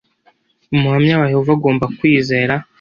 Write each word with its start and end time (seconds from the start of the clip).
umuhamya 0.75 1.13
wa 1.21 1.29
yehova 1.31 1.51
agomba 1.57 1.85
kwizera. 1.97 2.53